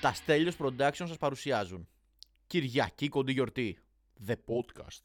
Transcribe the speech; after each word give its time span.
Τα 0.00 0.12
Στέλιος 0.12 0.56
Production 0.58 0.92
σας 0.92 1.16
παρουσιάζουν. 1.16 1.88
Κυριακή 2.46 3.08
κοντή 3.08 3.32
γιορτή. 3.32 3.78
The 4.26 4.32
Podcast. 4.32 5.00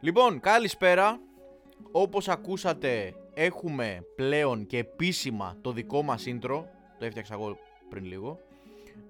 Λοιπόν, 0.00 0.40
καλησπέρα. 0.40 1.20
Όπως 1.90 2.28
ακούσατε 2.28 3.14
έχουμε 3.34 4.06
πλέον 4.16 4.66
και 4.66 4.78
επίσημα 4.78 5.56
το 5.60 5.72
δικό 5.72 6.02
μας 6.02 6.24
intro. 6.26 6.64
Το 6.98 7.04
έφτιαξα 7.04 7.34
εγώ 7.34 7.58
πριν 7.88 8.04
λίγο. 8.04 8.40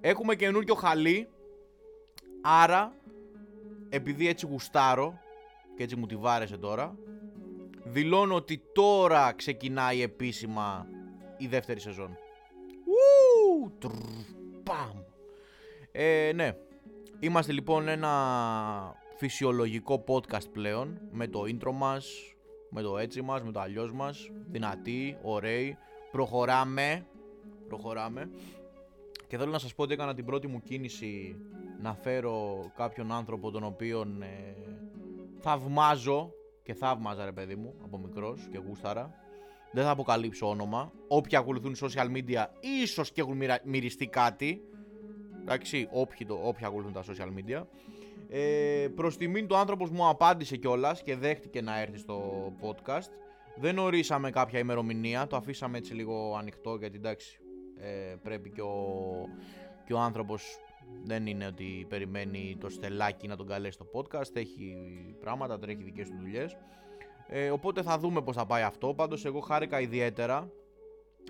Έχουμε 0.00 0.34
καινούριο 0.34 0.74
χαλί. 0.74 1.28
Άρα, 2.42 2.92
επειδή 3.88 4.28
έτσι 4.28 4.46
γουστάρω 4.46 5.18
και 5.76 5.82
έτσι 5.82 5.96
μου 5.96 6.06
τη 6.06 6.16
βάρεσε 6.16 6.56
τώρα 6.56 6.96
δηλώνω 7.84 8.34
ότι 8.34 8.62
τώρα 8.72 9.32
ξεκινάει 9.32 10.02
επίσημα 10.02 10.86
η 11.36 11.46
δεύτερη 11.46 11.80
σεζόν. 11.80 12.18
Ου, 12.84 13.72
τρρ, 13.78 13.90
παμ. 14.62 15.02
Ε, 15.92 16.32
ναι. 16.34 16.56
Είμαστε 17.20 17.52
λοιπόν 17.52 17.88
ένα 17.88 18.94
φυσιολογικό 19.16 20.04
podcast 20.08 20.50
πλέον 20.52 21.00
με 21.10 21.26
το 21.26 21.40
intro 21.46 21.72
μας, 21.72 22.34
με 22.70 22.82
το 22.82 22.98
έτσι 22.98 23.22
μας, 23.22 23.42
με 23.42 23.52
το 23.52 23.60
αλλιώς 23.60 23.92
μας, 23.92 24.30
δυνατοί, 24.46 25.18
ωραίοι, 25.22 25.76
προχωράμε, 26.10 27.06
προχωράμε 27.68 28.30
και 29.30 29.36
θέλω 29.36 29.50
να 29.50 29.58
σας 29.58 29.74
πω 29.74 29.82
ότι 29.82 29.92
έκανα 29.92 30.14
την 30.14 30.24
πρώτη 30.24 30.46
μου 30.46 30.60
κίνηση 30.60 31.36
να 31.80 31.94
φέρω 31.94 32.64
κάποιον 32.76 33.12
άνθρωπο 33.12 33.50
τον 33.50 33.64
οποίον 33.64 34.22
ε, 34.22 34.54
θαυμάζω 35.38 36.32
και 36.70 36.76
θαύμαζα 36.76 37.24
ρε 37.24 37.32
παιδί 37.32 37.56
μου 37.56 37.74
από 37.84 37.98
μικρός 37.98 38.48
και 38.50 38.58
γούσταρα. 38.58 39.14
Δεν 39.72 39.84
θα 39.84 39.90
αποκαλύψω 39.90 40.48
όνομα. 40.48 40.92
Όποιοι 41.08 41.36
ακολουθούν 41.36 41.74
social 41.80 42.06
media 42.16 42.46
ίσως 42.82 43.12
και 43.12 43.20
έχουν 43.20 43.42
μυριστεί 43.64 44.06
κάτι. 44.06 44.62
Εντάξει, 45.40 45.88
όποιοι, 45.92 46.26
το, 46.26 46.40
όποιοι 46.42 46.64
ακολουθούν 46.64 46.92
τα 46.92 47.02
social 47.02 47.28
media. 47.38 47.62
Ε, 48.28 48.88
προς 48.94 49.16
τιμήν 49.16 49.46
του 49.46 49.56
άνθρωπος 49.56 49.90
μου 49.90 50.08
απάντησε 50.08 50.56
κιόλας 50.56 51.02
και 51.02 51.16
δέχτηκε 51.16 51.60
να 51.60 51.80
έρθει 51.80 51.98
στο 51.98 52.52
podcast. 52.60 53.10
Δεν 53.56 53.78
ορίσαμε 53.78 54.30
κάποια 54.30 54.58
ημερομηνία, 54.58 55.26
το 55.26 55.36
αφήσαμε 55.36 55.78
έτσι 55.78 55.94
λίγο 55.94 56.36
ανοιχτό 56.38 56.76
γιατί 56.76 56.96
εντάξει 56.96 57.38
ε, 57.76 58.14
πρέπει 58.22 58.50
και 58.50 58.62
ο, 58.62 58.84
και 59.86 59.92
ο 59.92 59.98
άνθρωπος 59.98 60.58
δεν 61.04 61.26
είναι 61.26 61.46
ότι 61.46 61.86
περιμένει 61.88 62.56
το 62.60 62.68
στελάκι 62.68 63.26
να 63.28 63.36
τον 63.36 63.46
καλέσει 63.46 63.72
στο 63.72 63.86
podcast. 63.92 64.36
Έχει 64.36 64.76
πράγματα, 65.20 65.58
τρέχει 65.58 65.82
δικές 65.82 66.08
του 66.08 66.16
δουλειές. 66.20 66.56
Ε, 67.26 67.50
οπότε 67.50 67.82
θα 67.82 67.98
δούμε 67.98 68.22
πώς 68.22 68.36
θα 68.36 68.46
πάει 68.46 68.62
αυτό. 68.62 68.94
Πάντως 68.94 69.24
εγώ 69.24 69.40
χάρηκα 69.40 69.80
ιδιαίτερα 69.80 70.50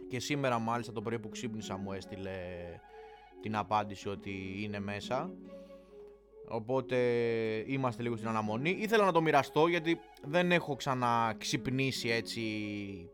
και 0.08 0.20
σήμερα 0.20 0.58
μάλιστα 0.58 0.92
το 0.92 1.02
πρωί 1.02 1.19
που 1.19 1.28
ξύπνησα 1.28 1.77
μου 1.77 1.92
έστειλε 1.92 2.39
την 3.41 3.56
απάντηση 3.56 4.08
ότι 4.08 4.61
είναι 4.62 4.80
μέσα. 4.80 5.30
Οπότε 6.48 6.97
είμαστε 7.67 8.02
λίγο 8.02 8.17
στην 8.17 8.28
αναμονή. 8.28 8.70
Ήθελα 8.70 9.05
να 9.05 9.12
το 9.12 9.20
μοιραστώ 9.20 9.67
γιατί 9.67 10.00
δεν 10.22 10.52
έχω 10.52 10.77
ξαναξυπνήσει 10.77 12.08
έτσι 12.08 12.42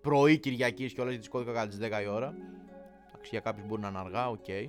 πρωί 0.00 0.38
Κυριακής 0.38 0.92
και 0.92 1.00
όλα 1.00 1.10
γιατί 1.10 1.24
σηκώθηκα 1.24 1.52
κατά 1.52 1.68
τις 1.68 1.78
10 1.80 2.02
η 2.02 2.06
ώρα. 2.06 2.34
Εντάξει, 3.08 3.30
για 3.30 3.40
κάποιους 3.40 3.66
μπορεί 3.66 3.80
να 3.80 3.88
είναι 3.88 3.98
αργά, 3.98 4.28
OK. 4.28 4.44
Okay. 4.46 4.66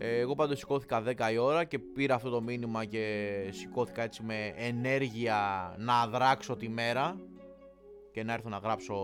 Ε, 0.00 0.18
εγώ 0.18 0.34
πάντως 0.34 0.58
σηκώθηκα 0.58 1.02
10 1.06 1.32
η 1.32 1.36
ώρα 1.36 1.64
και 1.64 1.78
πήρα 1.78 2.14
αυτό 2.14 2.30
το 2.30 2.42
μήνυμα 2.42 2.84
και 2.84 3.34
σηκώθηκα 3.50 4.02
έτσι 4.02 4.22
με 4.22 4.52
ενέργεια 4.56 5.74
να 5.78 6.06
δράξω 6.06 6.56
τη 6.56 6.68
μέρα 6.68 7.16
και 8.12 8.22
να 8.24 8.32
έρθω 8.32 8.48
να 8.48 8.58
γράψω 8.58 8.94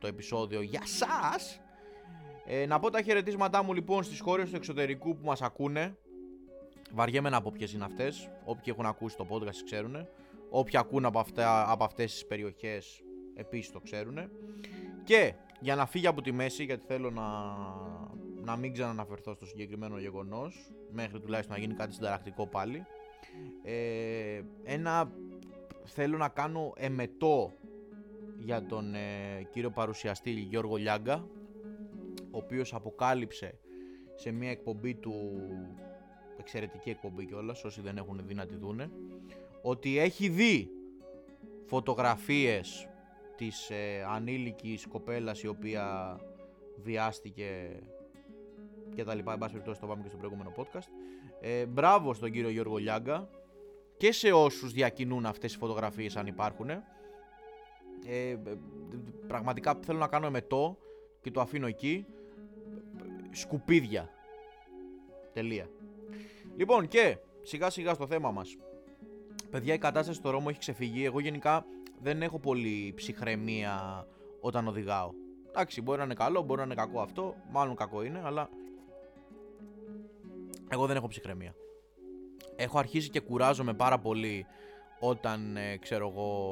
το 0.00 0.06
επεισόδιο 0.06 0.62
για 0.62 0.82
σας. 0.84 1.60
Ε, 2.44 2.66
να 2.66 2.78
πω 2.78 2.90
τα 2.90 3.02
χαιρετίσματά 3.02 3.62
μου 3.62 3.74
λοιπόν 3.74 4.02
στις 4.02 4.20
χώρες 4.20 4.50
του 4.50 4.56
εξωτερικού 4.56 5.16
που 5.16 5.26
μας 5.26 5.42
ακούνε. 5.42 5.96
Βαριέμαι 6.92 7.30
να 7.30 7.42
πω 7.42 7.50
ποιες 7.54 7.72
είναι 7.72 7.84
αυτές. 7.84 8.30
Όποιοι 8.44 8.64
έχουν 8.66 8.86
ακούσει 8.86 9.16
το 9.16 9.26
podcast 9.30 9.62
ξέρουν. 9.64 10.08
Όποιοι 10.50 10.78
ακούν 10.78 11.04
από, 11.04 11.18
αυτά, 11.18 11.70
από 11.70 11.84
αυτές 11.84 12.12
τις 12.12 12.26
περιοχές 12.26 13.02
επίσης 13.34 13.72
το 13.72 13.80
ξέρουν. 13.80 14.18
Και 15.04 15.34
για 15.60 15.74
να 15.74 15.86
φύγει 15.86 16.06
από 16.06 16.22
τη 16.22 16.32
μέση 16.32 16.64
γιατί 16.64 16.84
θέλω 16.86 17.10
να 17.10 17.22
να 18.44 18.56
μην 18.56 18.72
ξαναναφερθώ 18.72 19.34
στο 19.34 19.46
συγκεκριμένο 19.46 19.98
γεγονός 19.98 20.72
μέχρι 20.90 21.20
τουλάχιστον 21.20 21.56
να 21.56 21.62
γίνει 21.62 21.74
κάτι 21.74 21.94
συνταρακτικό 21.94 22.46
πάλι. 22.46 22.86
Ε, 23.62 24.42
ένα 24.64 25.12
θέλω 25.84 26.16
να 26.16 26.28
κάνω 26.28 26.72
εμετό 26.76 27.52
για 28.38 28.66
τον 28.66 28.94
ε, 28.94 29.42
κύριο 29.50 29.70
παρουσιαστή 29.70 30.30
Γιώργο 30.30 30.76
Λιάγκα 30.76 31.26
ο 32.30 32.38
οποίος 32.38 32.74
αποκάλυψε 32.74 33.58
σε 34.14 34.30
μια 34.30 34.50
εκπομπή 34.50 34.94
του 34.94 35.40
εξαιρετική 36.38 36.90
εκπομπή 36.90 37.26
κιόλας 37.26 37.64
όσοι 37.64 37.80
δεν 37.80 37.96
έχουν 37.96 38.20
δει 38.26 38.34
να 38.34 38.46
τη 38.46 38.56
δούνε 38.56 38.90
ότι 39.62 39.98
έχει 39.98 40.28
δει 40.28 40.70
φωτογραφίες 41.66 42.88
της 43.36 43.70
ε, 43.70 44.04
ανήλικης 44.08 44.86
κοπέλας 44.86 45.42
η 45.42 45.46
οποία 45.46 46.16
βιάστηκε 46.76 47.78
και 48.94 49.04
τα 49.04 49.14
λοιπά. 49.14 49.32
Εν 49.32 49.38
πάση 49.38 49.52
περιπτώσει, 49.52 49.80
το 49.80 49.86
πάμε 49.86 50.02
και 50.02 50.08
στο 50.08 50.16
προηγούμενο 50.16 50.52
podcast. 50.56 50.88
Ε, 51.40 51.66
μπράβο 51.66 52.14
στον 52.14 52.30
κύριο 52.30 52.48
Γιώργο 52.48 52.76
Λιάγκα 52.76 53.28
και 53.96 54.12
σε 54.12 54.32
όσους 54.32 54.72
διακινούν 54.72 55.26
αυτές 55.26 55.52
τι 55.52 55.58
φωτογραφίες, 55.58 56.16
αν 56.16 56.26
υπάρχουν. 56.26 56.68
Ε, 56.70 56.80
ε, 58.06 58.36
πραγματικά 59.26 59.78
θέλω 59.84 59.98
να 59.98 60.06
κάνω 60.06 60.26
εμετό 60.26 60.78
και 61.20 61.30
το 61.30 61.40
αφήνω 61.40 61.66
εκεί. 61.66 62.06
Σκουπίδια. 63.30 64.10
Τελεία. 65.32 65.70
Λοιπόν, 66.56 66.88
και 66.88 67.18
σιγά 67.42 67.70
σιγά 67.70 67.94
στο 67.94 68.06
θέμα 68.06 68.30
μας. 68.30 68.56
Παιδιά, 69.50 69.74
η 69.74 69.78
κατάσταση 69.78 70.18
στο 70.18 70.30
Ρώμο 70.30 70.46
έχει 70.48 70.58
ξεφύγει. 70.58 71.04
Εγώ 71.04 71.20
γενικά 71.20 71.64
δεν 72.00 72.22
έχω 72.22 72.38
πολύ 72.38 72.92
ψυχραιμία 72.96 74.06
όταν 74.40 74.68
οδηγάω. 74.68 75.10
Εντάξει, 75.48 75.82
μπορεί 75.82 75.98
να 75.98 76.04
είναι 76.04 76.14
καλό, 76.14 76.42
μπορεί 76.42 76.58
να 76.58 76.66
είναι 76.66 76.74
κακό 76.74 77.00
αυτό. 77.00 77.34
Μάλλον 77.50 77.76
κακό 77.76 78.02
είναι, 78.02 78.22
αλλά 78.24 78.48
εγώ 80.72 80.86
δεν 80.86 80.96
έχω 80.96 81.06
ψυχραιμία. 81.06 81.54
Έχω 82.56 82.78
αρχίσει 82.78 83.10
και 83.10 83.20
κουράζομαι 83.20 83.74
πάρα 83.74 83.98
πολύ 83.98 84.46
όταν, 85.00 85.56
ε, 85.56 85.76
ξέρω 85.76 86.08
εγώ, 86.08 86.44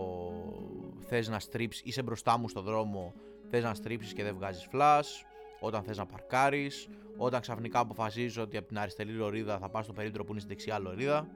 θες 1.04 1.28
να 1.28 1.38
στρίψεις, 1.38 1.82
είσαι 1.84 2.03
μπροστά 2.03 2.38
μου 2.38 2.48
στο 2.48 2.60
δρόμο, 2.60 3.14
θες 3.48 3.62
να 3.62 3.75
στρίψεις 3.75 4.12
και 4.12 4.22
δεν 4.22 4.34
βγάζεις 4.34 4.69
flash, 4.72 5.25
όταν 5.60 5.82
θες 5.82 5.97
να 5.97 6.06
παρκάρεις, 6.06 6.88
όταν 7.16 7.41
ξαφνικά 7.41 7.78
αποφασίζω 7.78 8.42
ότι 8.42 8.56
από 8.56 8.69
την 8.69 8.78
αριστερή 8.78 9.12
λωρίδα 9.12 9.58
θα 9.58 9.69
πάω 9.69 9.82
στο 9.82 9.92
περίπτωρο 9.92 10.25
που 10.25 10.31
είναι 10.31 10.41
στη 10.41 10.48
δεξιά 10.48 10.78
λωρίδα, 10.78 11.28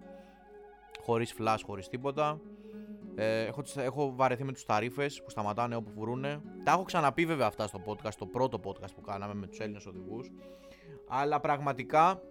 χωρίς 1.00 1.34
flash, 1.38 1.58
χωρίς 1.66 1.88
τίποτα. 1.88 2.40
Ε, 3.14 3.44
έχω, 3.44 3.62
έχω 3.76 4.14
βαρεθεί 4.14 4.44
με 4.44 4.52
τους 4.52 4.64
ταρίφες 4.64 5.22
που 5.22 5.30
σταματάνε 5.30 5.76
όπου 5.76 5.90
βρούνε. 5.96 6.40
Τα 6.64 6.72
έχω 6.72 6.82
ξαναπεί 6.82 7.26
βέβαια 7.26 7.46
αυτά 7.46 7.66
στο 7.66 7.80
podcast, 7.86 8.14
το 8.18 8.26
πρώτο 8.26 8.60
podcast 8.64 8.94
που 8.94 9.00
κάναμε 9.00 9.34
με 9.34 9.46
τους 9.46 9.58
Έλληνες 9.58 9.86
οδηγούς. 9.86 10.30
Αλλά 11.08 11.40
πραγματικά 11.40 12.22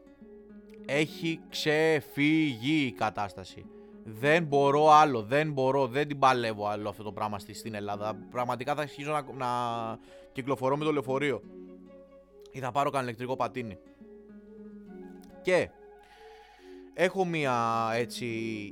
έχει 0.85 1.39
ξεφύγει 1.49 2.85
η 2.85 2.91
κατάσταση. 2.91 3.65
Δεν 4.03 4.43
μπορώ 4.43 4.89
άλλο, 4.89 5.21
δεν 5.21 5.51
μπορώ, 5.51 5.87
δεν 5.87 6.07
την 6.07 6.19
παλεύω 6.19 6.67
άλλο 6.67 6.89
αυτό 6.89 7.03
το 7.03 7.11
πράγμα 7.11 7.39
στην 7.39 7.73
Ελλάδα. 7.73 8.15
Πραγματικά 8.29 8.75
θα 8.75 8.81
αρχίσω 8.81 9.11
να, 9.11 9.25
να 9.33 9.47
κυκλοφορώ 10.31 10.77
με 10.77 10.83
το 10.83 10.91
λεωφορείο. 10.91 11.41
Ή 12.51 12.59
θα 12.59 12.71
πάρω 12.71 12.89
κανένα 12.89 13.09
ηλεκτρικό 13.09 13.35
πατίνι. 13.35 13.77
Και 15.41 15.69
έχω 16.93 17.25
μία 17.25 17.89
έτσι 17.93 18.25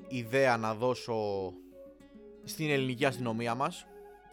ιδέα 0.07 0.57
να 0.57 0.73
δώσω 0.73 1.51
στην 2.43 2.69
ελληνική 2.69 3.05
αστυνομία 3.05 3.55
μας. 3.55 3.85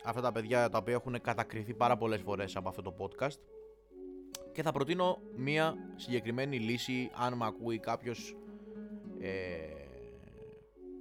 Αυτά 0.05 0.21
τα 0.21 0.33
παιδιά 0.33 0.69
τα 0.69 0.79
οποία 0.79 0.95
έχουν 0.95 1.21
κατακριθεί 1.21 1.75
πάρα 1.75 1.97
πολλές 1.97 2.21
φορές 2.21 2.57
από 2.57 2.69
αυτό 2.69 2.83
το 2.83 2.95
podcast 2.99 3.39
και 4.59 4.65
θα 4.65 4.73
προτείνω 4.73 5.19
μία 5.37 5.77
συγκεκριμένη 5.97 6.59
λύση 6.59 7.11
αν 7.15 7.37
με 7.37 7.47
ακούει 7.47 7.79
κάποιος 7.79 8.37
ε, 9.21 9.31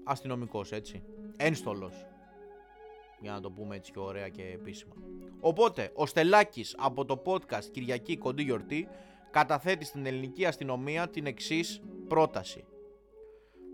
αστυνομικός 0.04 0.71
έτσι, 0.71 1.04
ένστολος 1.38 2.06
για 3.19 3.31
να 3.31 3.42
το 3.42 3.51
πούμε 3.51 3.75
έτσι 3.75 3.92
και 3.92 4.00
ωραία 4.00 4.30
και 4.30 4.44
επίσημα. 4.44 4.94
Οπότε, 5.39 5.92
ο 5.94 6.06
Στελάκης 6.06 6.75
από 6.77 7.06
το 7.06 7.21
podcast 7.25 7.63
Κυριακή 7.71 8.18
Κοντή 8.18 8.44
Γιορτή 8.44 8.88
καταθέτει 9.31 9.86
στην 9.86 10.06
ελληνική 10.06 10.45
αστυνομία 10.45 11.10
την 11.10 11.25
εξής 11.25 11.81
πρόταση. 12.07 12.65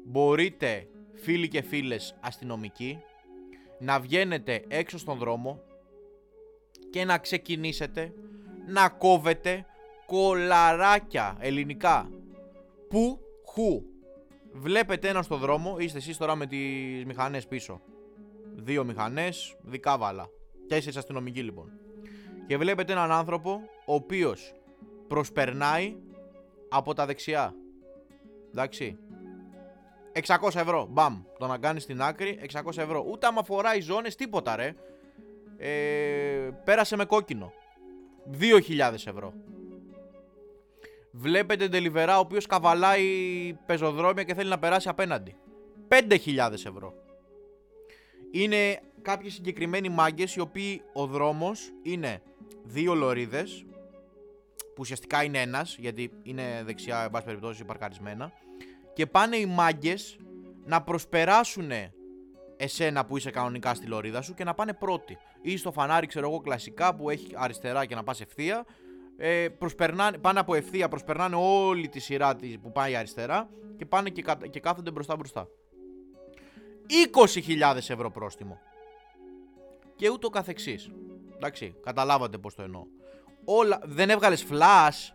Μπορείτε, 0.05 0.87
φίλοι 1.13 1.47
και 1.47 1.61
φίλες 1.61 2.15
αστυνομικοί, 2.19 2.99
να 3.79 3.99
βγαίνετε 3.99 4.63
έξω 4.67 4.97
στον 4.97 5.17
δρόμο 5.17 5.61
και 6.89 7.05
να 7.05 7.17
ξεκινήσετε 7.17 8.13
να 8.67 8.89
κόβετε 8.89 9.65
κολαράκια 10.05 11.37
ελληνικά. 11.39 12.09
Που, 12.89 13.19
χου. 13.45 13.83
Βλέπετε 14.51 15.07
ένα 15.07 15.21
στο 15.21 15.37
δρόμο, 15.37 15.77
είστε 15.79 15.97
εσείς 15.97 16.17
τώρα 16.17 16.35
με 16.35 16.45
τις 16.45 17.05
μηχανές 17.05 17.47
πίσω. 17.47 17.81
Δύο 18.55 18.83
μηχανές, 18.83 19.55
δικά 19.61 19.97
βάλα. 19.97 20.29
Τέσσερις 20.67 20.97
αστυνομικοί 20.97 21.41
λοιπόν. 21.41 21.71
Και 22.47 22.57
βλέπετε 22.57 22.91
έναν 22.91 23.11
άνθρωπο 23.11 23.61
ο 23.85 23.93
οποίος 23.93 24.53
προσπερνάει 25.07 25.95
από 26.69 26.93
τα 26.93 27.05
δεξιά. 27.05 27.53
Εντάξει. 28.51 28.97
600 30.13 30.55
ευρώ. 30.55 30.87
Μπαμ. 30.89 31.21
Το 31.37 31.47
να 31.47 31.57
κάνεις 31.57 31.83
στην 31.83 32.01
άκρη 32.01 32.39
600 32.53 32.77
ευρώ. 32.77 33.05
Ούτε 33.11 33.27
άμα 33.27 33.43
φοράει 33.43 33.81
ζώνες, 33.81 34.15
τίποτα 34.15 34.55
ρε. 34.55 34.75
Ε, 35.57 36.49
πέρασε 36.63 36.95
με 36.95 37.05
κόκκινο. 37.05 37.51
2.000 38.39 38.93
ευρώ. 38.93 39.33
Βλέπετε 41.15 41.69
Deliverá 41.71 42.13
ο 42.15 42.19
οποίος 42.19 42.45
καβαλάει 42.45 43.03
πεζοδρόμια 43.65 44.23
και 44.23 44.33
θέλει 44.33 44.49
να 44.49 44.59
περάσει 44.59 44.89
απέναντι. 44.89 45.35
5.000 45.87 46.51
ευρώ. 46.51 46.93
Είναι 48.31 48.81
κάποιοι 49.01 49.29
συγκεκριμένοι 49.29 49.89
μάγκες 49.89 50.35
οι 50.35 50.39
οποίοι 50.39 50.81
ο 50.93 51.05
δρόμος 51.05 51.71
είναι 51.81 52.21
δύο 52.63 52.93
λωρίδες, 52.93 53.65
που 54.57 54.79
ουσιαστικά 54.79 55.23
είναι 55.23 55.41
ένας, 55.41 55.75
γιατί 55.79 56.11
είναι 56.23 56.61
δεξιά, 56.65 57.03
εν 57.03 57.09
πάση 57.09 57.25
περιπτώσει, 57.25 57.65
παρκαρισμένα, 57.65 58.31
και 58.93 59.05
πάνε 59.05 59.35
οι 59.35 59.45
μάγκες 59.45 60.17
να 60.65 60.81
προσπεράσουν 60.81 61.71
εσένα 62.57 63.05
που 63.05 63.17
είσαι 63.17 63.31
κανονικά 63.31 63.73
στη 63.73 63.85
λωρίδα 63.85 64.21
σου 64.21 64.33
και 64.33 64.43
να 64.43 64.53
πάνε 64.53 64.73
πρώτοι. 64.73 65.17
Ή 65.41 65.57
στο 65.57 65.71
φανάρι, 65.71 66.07
ξέρω 66.07 66.29
εγώ, 66.29 66.39
κλασικά 66.39 66.95
που 66.95 67.09
έχει 67.09 67.31
αριστερά 67.35 67.85
και 67.85 67.95
να 67.95 68.03
πας 68.03 68.21
ευθεία. 68.21 68.65
Ε, 69.17 69.47
πάνε 70.21 70.39
από 70.39 70.55
ευθεία, 70.55 70.87
προσπερνάνε 70.87 71.35
όλη 71.39 71.89
τη 71.89 71.99
σειρά 71.99 72.35
που 72.61 72.71
πάει 72.71 72.95
αριστερά 72.95 73.49
και 73.77 73.85
πάνε 73.85 74.09
και, 74.09 74.23
και 74.49 74.59
κάθονται 74.59 74.91
μπροστά 74.91 75.15
μπροστά. 75.15 75.47
20.000 77.13 77.75
ευρώ 77.75 78.11
πρόστιμο. 78.11 78.59
Και 79.95 80.09
ούτω 80.09 80.29
καθεξής. 80.29 80.91
Εντάξει, 81.35 81.75
καταλάβατε 81.83 82.37
πώς 82.37 82.55
το 82.55 82.61
εννοώ. 82.61 82.85
Όλα, 83.45 83.81
δεν 83.85 84.09
έβγαλες 84.09 84.45
flash, 84.49 85.13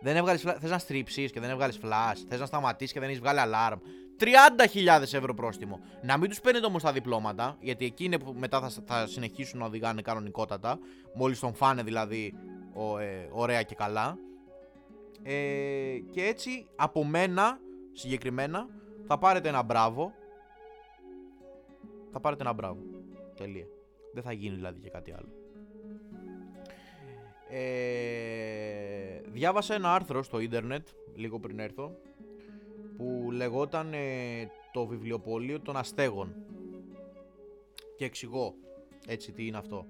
δεν 0.00 0.16
έβγαλες 0.16 0.44
flash, 0.46 0.56
θες 0.60 0.70
να 0.70 0.78
στρίψεις 0.78 1.32
και 1.32 1.40
δεν 1.40 1.50
έβγαλες 1.50 1.78
flash, 1.82 2.16
θες 2.28 2.40
να 2.40 2.46
σταματήσεις 2.46 2.92
και 2.92 3.00
δεν 3.00 3.08
έχεις 3.08 3.20
βγάλει 3.20 3.40
alarm. 3.44 3.78
30.000 4.20 5.00
ευρώ 5.00 5.34
πρόστιμο. 5.34 5.80
Να 6.02 6.16
μην 6.16 6.28
τους 6.28 6.40
παίρνετε 6.40 6.66
όμως 6.66 6.82
τα 6.82 6.92
διπλώματα, 6.92 7.56
γιατί 7.60 7.84
εκεί 7.84 8.04
είναι 8.04 8.18
που 8.18 8.34
μετά 8.38 8.60
θα, 8.60 8.82
θα 8.86 9.06
συνεχίσουν 9.06 9.58
να 9.58 9.66
οδηγάνε 9.66 10.02
κανονικότατα. 10.02 10.78
Μόλις 11.14 11.40
τον 11.40 11.54
φάνε 11.54 11.82
δηλαδή 11.82 12.34
ο, 12.78 12.98
ε, 12.98 13.28
ωραία 13.32 13.62
και 13.62 13.74
καλά. 13.74 14.18
Ε, 15.22 15.98
και 16.10 16.24
έτσι 16.24 16.66
από 16.76 17.04
μένα 17.04 17.60
συγκεκριμένα 17.92 18.68
θα 19.06 19.18
πάρετε 19.18 19.48
ένα 19.48 19.62
μπράβο. 19.62 20.12
Θα 22.12 22.20
πάρετε 22.20 22.42
ένα 22.42 22.52
μπράβο. 22.52 22.80
Τελεία. 23.36 23.66
Δεν 24.12 24.22
θα 24.22 24.32
γίνει 24.32 24.54
δηλαδή 24.54 24.80
και 24.80 24.90
κάτι 24.90 25.12
άλλο. 25.12 25.28
Ε, 27.50 29.20
διάβασα 29.26 29.74
ένα 29.74 29.94
άρθρο 29.94 30.22
στο 30.22 30.38
ίντερνετ 30.40 30.88
λίγο 31.14 31.38
πριν 31.38 31.58
έρθω 31.58 31.96
που 32.96 33.28
λεγόταν 33.32 33.92
ε, 33.92 34.50
το 34.72 34.86
βιβλιοπωλείο 34.86 35.60
των 35.60 35.76
αστέγων 35.76 36.34
και 37.96 38.04
εξηγώ 38.04 38.54
έτσι 39.06 39.32
τι 39.32 39.46
είναι 39.46 39.56
αυτό 39.56 39.86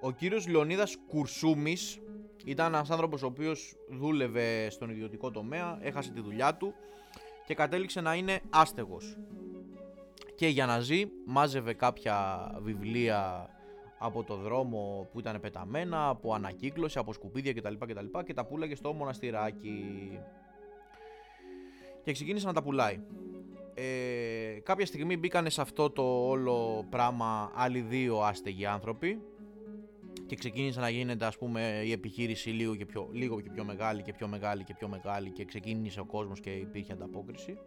ο 0.00 0.10
κύριος 0.10 0.48
Λεωνίδας 0.48 0.96
Κουρσούμης 1.08 2.00
ήταν 2.44 2.74
ένας 2.74 2.90
άνθρωπος 2.90 3.22
ο 3.22 3.26
οποίος 3.26 3.76
δούλευε 3.88 4.70
στον 4.70 4.90
ιδιωτικό 4.90 5.30
τομέα 5.30 5.78
έχασε 5.82 6.10
τη 6.10 6.20
δουλειά 6.20 6.54
του 6.54 6.74
και 7.46 7.54
κατέληξε 7.54 8.00
να 8.00 8.14
είναι 8.14 8.40
άστεγος 8.50 9.16
και 10.34 10.48
για 10.48 10.66
να 10.66 10.80
ζει 10.80 11.04
μάζευε 11.26 11.74
κάποια 11.74 12.48
βιβλία 12.62 13.50
από 13.98 14.24
το 14.24 14.36
δρόμο 14.36 15.08
που 15.12 15.18
ήταν 15.18 15.40
πεταμένα, 15.40 16.08
από 16.08 16.34
ανακύκλωση, 16.34 16.98
από 16.98 17.12
σκουπίδια 17.12 17.52
κτλ. 17.52 17.74
κτλ 17.78 18.18
και 18.24 18.34
τα 18.34 18.44
πουλάγε 18.46 18.74
στο 18.74 18.92
μοναστηράκι 18.92 20.18
και 22.02 22.12
ξεκίνησε 22.12 22.46
να 22.46 22.52
τα 22.52 22.62
πουλάει. 22.62 23.00
Ε, 23.74 24.60
κάποια 24.62 24.86
στιγμή 24.86 25.16
μπήκανε 25.16 25.50
σε 25.50 25.60
αυτό 25.60 25.90
το 25.90 26.28
όλο 26.28 26.86
πράγμα 26.90 27.50
άλλοι 27.54 27.80
δύο 27.80 28.20
άστεγοι 28.20 28.66
άνθρωποι 28.66 29.22
και 30.30 30.36
ξεκίνησε 30.36 30.80
να 30.80 30.88
γίνεται 30.88 31.24
ας 31.26 31.38
πούμε 31.38 31.82
η 31.84 31.92
επιχείρηση 31.92 32.50
λίγο 32.50 32.74
και 32.74 32.86
πιο, 32.86 33.08
λίγο 33.12 33.40
και 33.40 33.50
πιο 33.50 33.64
μεγάλη 33.64 34.02
και 34.02 34.12
πιο 34.12 34.28
μεγάλη 34.28 34.64
και 34.64 34.74
πιο 34.74 34.88
μεγάλη 34.88 35.30
και 35.30 35.44
ξεκίνησε 35.44 36.00
ο 36.00 36.04
κόσμος 36.04 36.40
και 36.40 36.50
υπήρχε 36.50 36.92
ανταπόκριση. 36.92 37.58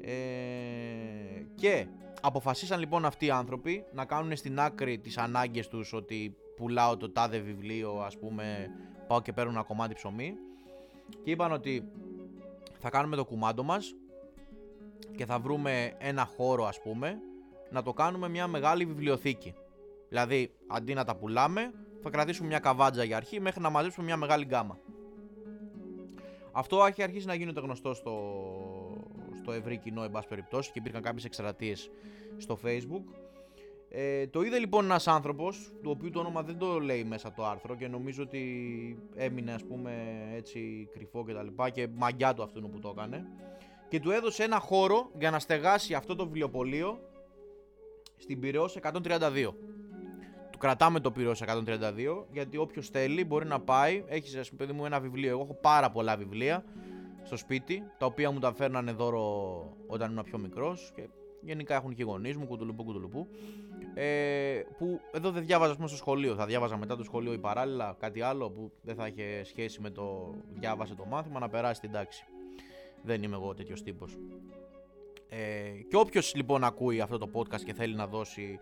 Ε, 0.00 0.12
και 1.54 1.86
αποφασίσαν 2.20 2.78
λοιπόν 2.78 3.04
αυτοί 3.04 3.26
οι 3.26 3.30
άνθρωποι 3.30 3.84
να 3.92 4.04
κάνουν 4.04 4.36
στην 4.36 4.60
άκρη 4.60 4.98
τις 4.98 5.18
ανάγκες 5.18 5.68
τους 5.68 5.92
ότι 5.92 6.36
πουλάω 6.56 6.96
το 6.96 7.10
τάδε 7.10 7.38
βιβλίο 7.38 8.00
ας 8.00 8.18
πούμε 8.18 8.70
πάω 9.06 9.22
και 9.22 9.32
παίρνω 9.32 9.50
ένα 9.50 9.62
κομμάτι 9.62 9.94
ψωμί 9.94 10.34
και 11.22 11.30
είπαν 11.30 11.52
ότι 11.52 11.88
θα 12.78 12.90
κάνουμε 12.90 13.16
το 13.16 13.24
κουμάντο 13.24 13.62
μας 13.62 13.94
και 15.16 15.26
θα 15.26 15.38
βρούμε 15.38 15.94
ένα 15.98 16.24
χώρο 16.24 16.64
ας 16.64 16.80
πούμε 16.80 17.18
να 17.70 17.82
το 17.82 17.92
κάνουμε 17.92 18.28
μια 18.28 18.46
μεγάλη 18.46 18.84
βιβλιοθήκη. 18.84 19.54
Δηλαδή 20.08 20.52
αντί 20.66 20.94
να 20.94 21.04
τα 21.04 21.16
πουλάμε 21.16 21.72
θα 22.02 22.10
κρατήσουμε 22.10 22.48
μια 22.48 22.58
καβάτζα 22.58 23.04
για 23.04 23.16
αρχή 23.16 23.40
μέχρι 23.40 23.60
να 23.60 23.70
μαζέψουμε 23.70 24.06
μια 24.06 24.16
μεγάλη 24.16 24.44
γκάμα. 24.44 24.78
Αυτό 26.52 26.84
έχει 26.84 27.02
αρχίσει 27.02 27.26
να 27.26 27.34
γίνεται 27.34 27.60
γνωστό 27.60 27.94
στο, 27.94 28.14
στο 29.42 29.52
ευρύ 29.52 29.76
κοινό 29.76 30.02
εν 30.02 30.10
πάση 30.10 30.28
περιπτώσει 30.28 30.72
και 30.72 30.78
υπήρχαν 30.78 31.02
κάποιες 31.02 31.24
εκστρατείες 31.24 31.90
στο 32.36 32.58
facebook 32.64 33.02
ε, 33.98 34.26
το 34.26 34.42
είδε 34.42 34.58
λοιπόν 34.58 34.84
ένας 34.84 35.06
άνθρωπος, 35.06 35.72
του 35.82 35.90
οποίου 35.90 36.10
το 36.10 36.18
όνομα 36.18 36.42
δεν 36.42 36.58
το 36.58 36.80
λέει 36.80 37.04
μέσα 37.04 37.32
το 37.32 37.46
άρθρο 37.46 37.76
και 37.76 37.88
νομίζω 37.88 38.22
ότι 38.22 38.42
έμεινε 39.14 39.52
ας 39.52 39.64
πούμε 39.64 39.92
έτσι 40.34 40.88
κρυφό 40.92 41.24
και 41.24 41.32
τα 41.32 41.42
λοιπά 41.42 41.70
και 41.70 41.88
μαγιά 41.94 42.34
του 42.34 42.42
αυτού 42.42 42.70
που 42.70 42.78
το 42.78 42.94
έκανε 42.96 43.26
και 43.88 44.00
του 44.00 44.10
έδωσε 44.10 44.44
ένα 44.44 44.58
χώρο 44.58 45.10
για 45.18 45.30
να 45.30 45.38
στεγάσει 45.38 45.94
αυτό 45.94 46.14
το 46.16 46.24
βιβλιοπωλείο 46.24 47.00
στην 48.16 48.40
Πυραιός 48.40 48.78
132. 48.82 49.52
Του 50.56 50.62
κρατάμε 50.62 51.00
το 51.00 51.10
Πυραιός 51.10 51.42
132 51.46 52.24
γιατί 52.32 52.56
όποιος 52.56 52.88
θέλει 52.88 53.24
μπορεί 53.24 53.46
να 53.46 53.60
πάει, 53.60 54.04
έχεις 54.06 54.36
ας 54.36 54.50
πούμε 54.50 54.72
μου 54.72 54.84
ένα 54.84 55.00
βιβλίο, 55.00 55.30
εγώ 55.30 55.42
έχω 55.42 55.54
πάρα 55.54 55.90
πολλά 55.90 56.16
βιβλία 56.16 56.64
στο 57.22 57.36
σπίτι 57.36 57.82
τα 57.98 58.06
οποία 58.06 58.30
μου 58.30 58.38
τα 58.38 58.54
φέρνανε 58.54 58.92
δώρο 58.92 59.76
όταν 59.86 60.10
ήμουν 60.10 60.24
πιο 60.24 60.38
μικρός 60.38 60.92
και 60.94 61.08
Γενικά 61.40 61.74
έχουν 61.74 61.94
και 61.94 62.02
οι 62.02 62.04
γονείς 62.04 62.36
μου, 62.36 62.46
κουτουλουπού, 62.46 62.84
κουτουλουπού. 62.84 63.28
Ε, 63.94 64.60
που 64.78 65.00
εδώ 65.12 65.30
δεν 65.30 65.44
διάβαζα 65.44 65.74
πούμε, 65.74 65.88
στο 65.88 65.96
σχολείο. 65.96 66.34
Θα 66.34 66.46
διάβαζα 66.46 66.76
μετά 66.76 66.96
το 66.96 67.04
σχολείο 67.04 67.32
ή 67.32 67.38
παράλληλα 67.38 67.96
κάτι 67.98 68.20
άλλο 68.20 68.50
που 68.50 68.72
δεν 68.82 68.94
θα 68.94 69.06
είχε 69.06 69.44
σχέση 69.44 69.80
με 69.80 69.90
το 69.90 70.34
διάβασε 70.54 70.94
το 70.94 71.04
μάθημα 71.04 71.38
να 71.38 71.48
περάσει 71.48 71.80
την 71.80 71.92
τάξη. 71.92 72.24
Δεν 73.02 73.22
είμαι 73.22 73.36
εγώ 73.36 73.54
τέτοιος 73.54 73.82
τύπος. 73.82 74.16
Ε, 75.28 75.70
και 75.88 75.96
όποιος 75.96 76.34
λοιπόν 76.34 76.64
ακούει 76.64 77.00
αυτό 77.00 77.18
το 77.18 77.30
podcast 77.34 77.60
και 77.64 77.74
θέλει 77.74 77.94
να 77.94 78.06
δώσει 78.06 78.60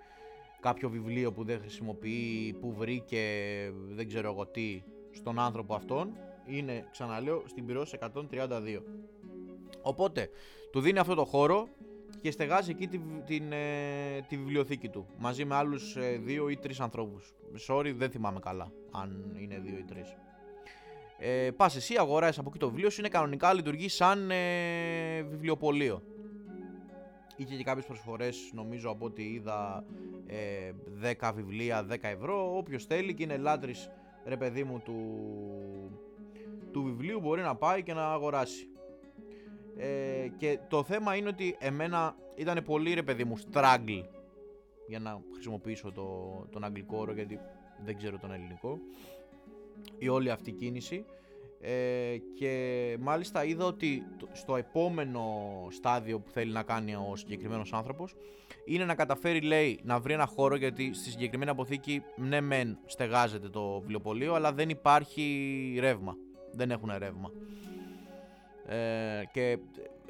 κάποιο 0.64 0.88
βιβλίο 0.88 1.32
που 1.32 1.44
δεν 1.44 1.60
χρησιμοποιεί, 1.60 2.56
που 2.60 2.72
βρήκε 2.72 3.22
δεν 3.88 4.08
ξέρω 4.08 4.30
εγώ 4.30 4.46
τι 4.46 4.82
στον 5.10 5.38
άνθρωπο 5.38 5.74
αυτόν, 5.74 6.16
είναι 6.46 6.86
ξαναλέω 6.90 7.42
στην 7.46 7.66
πυρός 7.66 7.94
132. 8.00 8.82
Οπότε 9.82 10.28
του 10.72 10.80
δίνει 10.80 10.98
αυτό 10.98 11.14
το 11.14 11.24
χώρο 11.24 11.68
και 12.20 12.30
στεγάζει 12.30 12.70
εκεί 12.70 12.86
τη, 12.86 13.00
την, 13.26 13.52
ε, 13.52 14.24
τη 14.28 14.36
βιβλιοθήκη 14.36 14.88
του 14.88 15.06
μαζί 15.18 15.44
με 15.44 15.54
άλλους 15.54 15.96
ε, 15.96 16.20
δύο 16.24 16.48
ή 16.48 16.56
τρεις 16.56 16.80
ανθρώπους. 16.80 17.34
Sorry, 17.68 17.92
δεν 17.96 18.10
θυμάμαι 18.10 18.38
καλά 18.40 18.72
αν 18.90 19.36
είναι 19.38 19.58
δύο 19.58 19.78
ή 19.78 19.84
τρεις. 19.84 20.16
Ε, 21.18 21.50
πας 21.50 21.76
εσύ, 21.76 21.94
αγοράζεις 21.98 22.38
από 22.38 22.48
εκεί 22.48 22.58
το 22.58 22.68
βιβλίο 22.68 22.90
σου, 22.90 23.00
είναι 23.00 23.08
κανονικά 23.08 23.52
λειτουργεί 23.52 23.88
σαν 23.88 24.30
ε, 24.30 25.22
βιβλιοπωλείο. 25.22 26.02
Είχε 27.36 27.56
και 27.56 27.62
κάποιες 27.62 27.86
προσφορές, 27.86 28.50
νομίζω 28.52 28.90
από 28.90 29.04
ό,τι 29.04 29.22
είδα, 29.22 29.84
ε, 30.26 30.72
10 31.00 31.32
βιβλία, 31.34 31.84
10 31.84 32.08
ευρώ. 32.08 32.56
Όποιος 32.56 32.84
θέλει 32.84 33.14
και 33.14 33.22
είναι 33.22 33.36
λάτρης, 33.36 33.90
ρε 34.24 34.36
παιδί 34.36 34.64
μου, 34.64 34.80
του, 34.84 34.98
του 36.72 36.82
βιβλίου 36.82 37.20
μπορεί 37.20 37.42
να 37.42 37.54
πάει 37.54 37.82
και 37.82 37.94
να 37.94 38.12
αγοράσει. 38.12 38.68
Ε, 39.76 40.28
και 40.36 40.58
το 40.68 40.82
θέμα 40.82 41.16
είναι 41.16 41.28
ότι 41.28 41.56
εμένα 41.58 42.16
ήταν 42.34 42.62
πολύ 42.64 42.94
ρε 42.94 43.02
παιδί 43.02 43.24
μου 43.24 43.38
struggle 43.38 44.04
για 44.88 44.98
να 44.98 45.20
χρησιμοποιήσω 45.32 45.92
το, 45.92 46.36
τον 46.50 46.64
αγγλικό 46.64 46.98
όρο 46.98 47.12
γιατί 47.12 47.38
δεν 47.84 47.96
ξέρω 47.96 48.18
τον 48.18 48.32
ελληνικό 48.32 48.78
η 49.98 50.08
όλη 50.08 50.30
αυτή 50.30 50.52
κίνηση 50.52 51.04
ε, 51.66 52.16
και 52.34 52.96
μάλιστα 53.00 53.44
είδα 53.44 53.64
ότι 53.64 54.02
στο 54.32 54.56
επόμενο 54.56 55.22
στάδιο 55.70 56.20
που 56.20 56.30
θέλει 56.30 56.52
να 56.52 56.62
κάνει 56.62 56.94
ο 56.94 57.12
συγκεκριμένος 57.16 57.72
άνθρωπος 57.72 58.14
είναι 58.64 58.84
να 58.84 58.94
καταφέρει 58.94 59.40
λέει 59.40 59.80
να 59.82 60.00
βρει 60.00 60.12
ένα 60.12 60.26
χώρο 60.26 60.56
γιατί 60.56 60.94
στη 60.94 61.10
συγκεκριμένη 61.10 61.50
αποθήκη 61.50 62.02
ναι 62.16 62.40
μεν 62.40 62.78
στεγάζεται 62.86 63.48
το 63.48 63.78
βιβλιοπωλείο 63.80 64.34
αλλά 64.34 64.52
δεν 64.52 64.68
υπάρχει 64.68 65.76
ρεύμα 65.80 66.16
δεν 66.52 66.70
έχουν 66.70 66.90
ρεύμα 66.98 67.30
ε, 68.66 69.22
και 69.32 69.58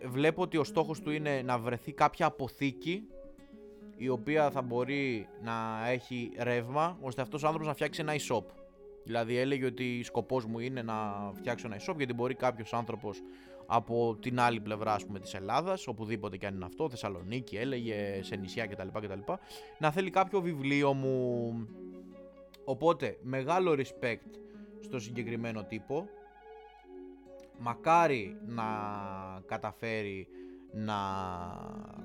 βλέπω 0.05 0.43
ότι 0.43 0.57
ο 0.57 0.65
στόχος 0.65 1.01
του 1.01 1.11
είναι 1.11 1.43
να 1.45 1.59
βρεθεί 1.59 1.93
κάποια 1.93 2.27
αποθήκη 2.27 3.09
η 3.97 4.09
οποία 4.09 4.51
θα 4.51 4.63
μπορεί 4.63 5.29
να 5.43 5.89
έχει 5.89 6.33
ρεύμα 6.39 6.99
ώστε 7.01 7.23
αυτός 7.23 7.43
ο 7.43 7.47
άνθρωπος 7.47 7.69
να 7.69 7.75
φτιάξει 7.75 8.01
ένα 8.01 8.13
e-shop. 8.13 8.45
Δηλαδή 9.05 9.37
έλεγε 9.37 9.67
ότι 9.67 10.03
σκοπός 10.03 10.45
μου 10.45 10.59
είναι 10.59 10.83
να 10.83 11.31
φτιάξω 11.35 11.67
ένα 11.67 11.77
e-shop 11.81 11.97
γιατί 11.97 12.13
μπορεί 12.13 12.35
κάποιος 12.35 12.73
άνθρωπος 12.73 13.23
από 13.67 14.17
την 14.21 14.41
άλλη 14.41 14.61
πλευρά 14.61 14.93
ας 14.95 15.07
πούμε 15.07 15.21
της 15.21 15.35
Ελλάδας, 15.35 15.87
οπουδήποτε 15.87 16.37
και 16.37 16.47
αν 16.47 16.55
είναι 16.55 16.65
αυτό, 16.65 16.89
Θεσσαλονίκη 16.89 17.57
έλεγε, 17.57 18.23
σε 18.23 18.37
νησιά 18.37 18.67
κτλ, 18.67 18.89
κτλ 18.93 19.33
να 19.79 19.91
θέλει 19.91 20.11
κάποιο 20.11 20.41
βιβλίο 20.41 20.93
μου. 20.93 21.69
Οπότε 22.65 23.19
μεγάλο 23.23 23.73
respect 23.73 24.39
στο 24.81 24.99
συγκεκριμένο 24.99 25.65
τύπο. 25.65 26.09
Μακάρι 27.59 28.37
να 28.47 28.65
καταφέρει 29.47 30.29
να 30.73 30.95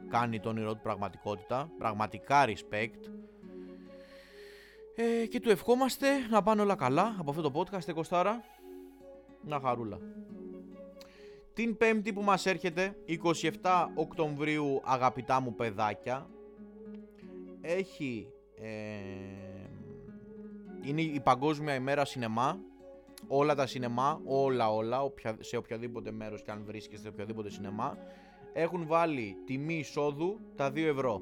κάνει 0.09 0.39
τον 0.39 0.57
όνειρό 0.57 0.73
του 0.73 0.81
πραγματικότητα. 0.83 1.69
Πραγματικά 1.77 2.45
respect. 2.47 3.11
Ε, 5.01 5.25
και 5.25 5.39
του 5.39 5.49
ευχόμαστε 5.49 6.07
να 6.29 6.43
πάνε 6.43 6.61
όλα 6.61 6.75
καλά 6.75 7.15
από 7.19 7.29
αυτό 7.29 7.41
το 7.41 7.51
podcast, 7.59 7.93
Κωστάρα. 7.93 8.43
Να 9.41 9.59
χαρούλα. 9.59 9.99
Την 11.53 11.77
πέμπτη 11.77 12.13
που 12.13 12.21
μας 12.21 12.45
έρχεται, 12.45 12.95
27 13.07 13.87
Οκτωβρίου, 13.95 14.81
αγαπητά 14.83 15.39
μου 15.39 15.55
παιδάκια, 15.55 16.29
έχει... 17.61 18.27
Ε, 18.55 18.67
είναι 20.81 21.01
η 21.01 21.19
Παγκόσμια 21.23 21.75
ημέρα 21.75 22.05
σινεμά. 22.05 22.59
Όλα 23.27 23.55
τα 23.55 23.65
σινεμά, 23.65 24.21
όλα 24.25 24.73
όλα, 24.73 25.11
σε 25.39 25.57
οποιαδήποτε 25.57 26.11
μέρος 26.11 26.41
και 26.41 26.51
αν 26.51 26.63
βρίσκεστε, 26.65 27.03
σε 27.03 27.13
οποιαδήποτε 27.13 27.49
σινεμά, 27.49 27.97
έχουν 28.53 28.87
βάλει 28.87 29.37
τιμή 29.45 29.77
εισόδου 29.77 30.39
τα 30.55 30.69
2 30.69 30.77
ευρώ. 30.77 31.21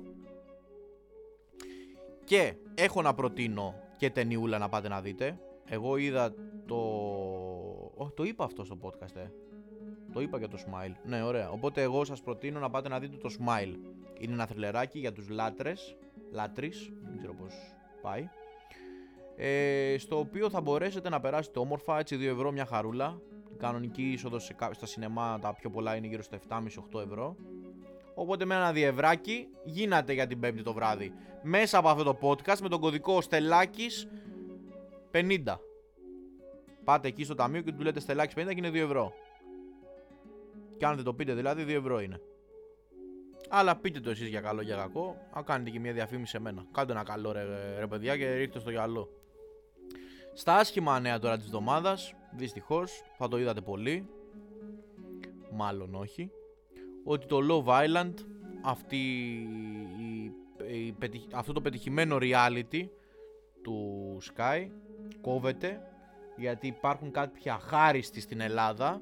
Και 2.27 2.53
έχω 2.75 3.01
να 3.01 3.13
προτείνω 3.13 3.73
και 3.97 4.09
ταινιούλα 4.09 4.57
να 4.57 4.69
πάτε 4.69 4.87
να 4.87 5.01
δείτε. 5.01 5.39
Εγώ 5.65 5.97
είδα 5.97 6.33
το... 6.65 6.77
Oh, 7.97 8.13
το 8.15 8.23
είπα 8.23 8.43
αυτό 8.43 8.63
στο 8.63 8.77
podcast, 8.81 9.15
ε. 9.15 9.27
Το 10.13 10.21
είπα 10.21 10.37
για 10.37 10.47
το 10.47 10.57
Smile. 10.65 10.93
Ναι, 11.03 11.21
ωραία. 11.21 11.49
Οπότε 11.49 11.81
εγώ 11.81 12.05
σας 12.05 12.21
προτείνω 12.21 12.59
να 12.59 12.69
πάτε 12.69 12.89
να 12.89 12.99
δείτε 12.99 13.17
το 13.17 13.29
Smile. 13.39 13.75
Είναι 14.19 14.33
ένα 14.33 14.45
θρυλεράκι 14.45 14.99
για 14.99 15.11
τους 15.11 15.29
λάτρες. 15.29 15.95
Λάτρεις, 16.31 16.91
δεν 17.03 17.17
ξέρω 17.17 17.33
πώς 17.33 17.53
πάει. 18.01 18.29
Ε, 19.35 19.95
στο 19.97 20.19
οποίο 20.19 20.49
θα 20.49 20.61
μπορέσετε 20.61 21.09
να 21.09 21.19
περάσετε 21.19 21.59
όμορφα, 21.59 21.99
έτσι 21.99 22.17
2 22.17 22.21
ευρώ 22.21 22.51
μια 22.51 22.65
χαρούλα. 22.65 23.21
κανονική 23.57 24.11
είσοδος 24.11 24.51
στα 24.71 24.85
σινεμά 24.85 25.39
τα 25.39 25.53
πιο 25.53 25.69
πολλά 25.69 25.95
είναι 25.95 26.07
γύρω 26.07 26.23
στα 26.23 26.37
7,5-8 26.49 27.01
ευρώ. 27.01 27.35
Οπότε 28.19 28.45
με 28.45 28.55
ένα 28.55 28.71
διευράκι 28.71 29.47
γίνατε 29.63 30.13
για 30.13 30.27
την 30.27 30.39
πέμπτη 30.39 30.63
το 30.63 30.73
βράδυ. 30.73 31.13
Μέσα 31.41 31.77
από 31.77 31.89
αυτό 31.89 32.03
το 32.03 32.17
podcast 32.21 32.57
με 32.61 32.69
τον 32.69 32.79
κωδικό 32.79 33.21
Στελάκης 33.21 34.07
50. 35.11 35.59
Πάτε 36.83 37.07
εκεί 37.07 37.23
στο 37.23 37.35
ταμείο 37.35 37.61
και 37.61 37.71
του 37.71 37.83
λέτε 37.83 37.99
Στελάκης 37.99 38.43
50 38.43 38.47
και 38.47 38.53
είναι 38.57 38.69
2 38.69 38.75
ευρώ. 38.75 39.13
Και 40.77 40.85
αν 40.85 40.95
δεν 40.95 41.03
το 41.03 41.13
πείτε 41.13 41.33
δηλαδή 41.33 41.63
2 41.63 41.69
ευρώ 41.69 41.99
είναι. 41.99 42.21
Αλλά 43.49 43.75
πείτε 43.75 43.99
το 43.99 44.09
εσείς 44.09 44.27
για 44.27 44.41
καλό 44.41 44.61
για 44.61 44.75
κακό. 44.75 45.17
Α 45.37 45.41
κάνετε 45.45 45.69
και 45.69 45.79
μια 45.79 45.93
διαφήμιση 45.93 46.31
σε 46.31 46.39
μένα. 46.39 46.65
Κάντε 46.71 46.91
ένα 46.91 47.03
καλό 47.03 47.31
ρε, 47.31 47.43
ρε 47.79 47.87
παιδιά 47.87 48.17
και 48.17 48.33
ρίχτε 48.33 48.59
στο 48.59 48.69
γυαλό. 48.69 49.09
Στα 50.33 50.55
άσχημα 50.55 50.99
νέα 50.99 51.19
τώρα 51.19 51.37
της 51.37 51.45
εβδομάδας, 51.45 52.13
δυστυχώς, 52.35 53.03
θα 53.17 53.27
το 53.27 53.39
είδατε 53.39 53.61
πολύ, 53.61 54.09
μάλλον 55.51 55.95
όχι, 55.95 56.31
ότι 57.07 57.25
το 57.25 57.39
Love 57.49 57.85
Island, 57.85 58.13
αυτή 58.61 58.97
η, 59.99 60.33
η, 60.75 60.95
αυτό 61.33 61.53
το 61.53 61.61
πετυχημένο 61.61 62.17
reality 62.21 62.87
του 63.61 64.17
Sky, 64.21 64.67
κόβεται, 65.21 65.81
γιατί 66.37 66.67
υπάρχουν 66.67 67.11
κάποια 67.11 67.59
χάριστοι 67.59 68.21
στην 68.21 68.41
Ελλάδα 68.41 69.01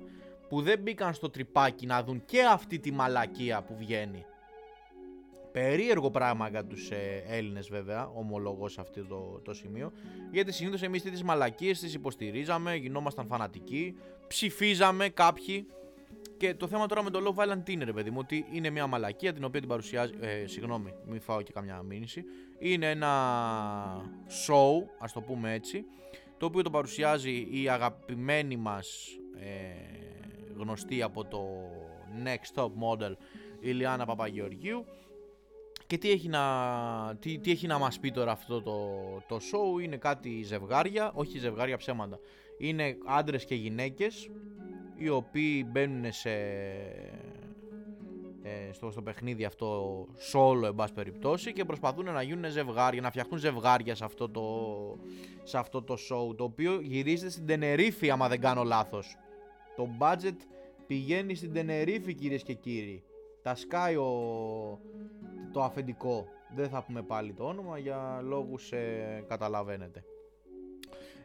που 0.50 0.62
δεν 0.62 0.80
μπήκαν 0.80 1.14
στο 1.14 1.30
τρυπάκι 1.30 1.86
να 1.86 2.04
δουν 2.04 2.26
και 2.26 2.44
αυτή 2.44 2.80
τη 2.80 2.92
μαλακία 2.92 3.62
που 3.62 3.76
βγαίνει. 3.78 4.26
Περίεργο 5.52 6.12
πράγμα 6.12 6.50
για 6.50 6.66
τους 6.66 6.90
ε, 6.90 7.24
Έλληνες 7.28 7.70
βέβαια, 7.70 8.08
ομολογώ 8.08 8.68
σε 8.68 8.82
αυτό 8.82 9.06
το, 9.06 9.40
το 9.44 9.54
σημείο, 9.54 9.92
γιατί 10.32 10.52
συνήθως 10.52 10.82
εμείς 10.82 11.02
τις 11.02 11.24
μαλακίες 11.24 11.80
τις 11.80 11.94
υποστηρίζαμε, 11.94 12.76
γινόμασταν 12.76 13.28
φανατικοί, 13.28 13.96
ψηφίζαμε 14.28 15.10
κάποιοι 15.10 15.68
και 16.38 16.54
το 16.54 16.68
θέμα 16.68 16.86
τώρα 16.86 17.04
με 17.04 17.10
το 17.10 17.20
Love 17.26 17.44
Island 17.44 17.62
τι 17.64 17.72
είναι 17.72 17.84
ρε 17.84 17.94
παιδί 17.94 18.10
μου, 18.10 18.18
ότι 18.20 18.46
είναι 18.52 18.70
μια 18.70 18.88
μαλακία 18.88 19.34
την 19.34 19.44
οποία 19.44 19.60
την 19.60 19.70
παρουσιάζει, 19.70 20.14
ε, 20.20 20.48
συγγνώμη, 20.48 20.94
μην 21.06 21.22
φάω 21.22 21.42
και 21.42 21.52
καμιά 21.54 21.82
μήνυση, 21.82 22.24
είναι 22.60 22.90
ένα 22.90 23.12
show, 24.48 24.88
ας 25.00 25.14
το 25.14 25.22
πούμε 25.22 25.54
έτσι, 25.54 25.86
το 26.38 26.46
οποίο 26.46 26.62
το 26.62 26.70
παρουσιάζει 26.70 27.48
η 27.52 27.70
αγαπημένη 27.70 28.58
μας 28.58 29.08
ε, 29.40 30.56
γνωστή 30.58 31.02
από 31.02 31.26
το 31.26 31.48
Next 32.24 32.62
Top 32.62 32.70
Model 32.70 33.14
Ηλιάνα 33.60 34.06
Παπαγεωργίου. 34.06 34.86
Και 35.88 35.98
τι 35.98 36.12
έχει, 36.12 36.28
να, 36.28 36.42
τι, 37.20 37.38
τι 37.40 37.52
έχει 37.52 37.68
να 37.68 37.78
μας 37.78 38.00
πει 38.00 38.12
τώρα 38.12 38.32
αυτό 38.32 38.62
το, 38.62 38.90
το 39.28 39.36
show 39.36 39.84
είναι 39.84 39.98
κάτι 39.98 40.42
ζευγάρια, 40.44 41.12
όχι 41.14 41.38
ζευγάρια 41.38 41.78
ψέματα. 41.78 42.20
Είναι 42.58 42.98
άντρες 43.06 43.46
και 43.46 43.56
γυναίκες 43.56 44.30
οι 44.98 45.10
οποίοι 45.10 45.66
μπαίνουν 45.72 46.12
σε, 46.12 46.32
ε, 48.44 48.72
στο, 48.72 48.92
στο 48.92 49.02
παιχνίδι 49.02 49.46
αυτό 49.46 50.02
solo 50.34 50.64
εν 50.64 50.76
πάση 50.76 50.94
περιπτώσει 50.94 51.54
και 51.54 51.66
προσπαθούν 51.66 52.06
να 52.06 52.22
γίνουν 52.22 52.52
ζευγάρια, 52.52 53.02
να 53.02 53.10
φτιαχτούν 53.10 53.38
ζευγάρια 53.38 53.96
σε 53.96 54.04
αυτό 54.06 54.30
το, 54.30 54.44
σε 55.44 55.58
αυτό 55.58 55.82
το 55.82 55.94
show 55.94 56.36
το 56.36 56.44
οποίο 56.44 56.80
γυρίζεται 56.82 57.32
στην 57.32 57.46
Τενερίφη 57.46 58.10
άμα 58.10 58.28
δεν 58.28 58.40
κάνω 58.40 58.64
λάθος 58.64 59.18
το 59.76 59.88
budget 60.00 60.36
πηγαίνει 60.88 61.36
στην 61.36 61.54
Τενερίφη 61.54 62.14
κυρίες 62.14 62.44
και 62.44 62.54
κύριοι. 62.54 63.04
Τα 63.42 63.56
σκάει 63.56 63.96
το 65.52 65.64
αφεντικό. 65.64 66.28
Δεν 66.56 66.70
θα 66.70 66.84
πούμε 66.84 67.02
πάλι 67.02 67.34
το 67.34 67.44
όνομα 67.44 67.78
για 67.78 68.20
λόγους 68.24 68.72
ε, 68.72 69.24
καταλαβαίνετε. 69.28 70.04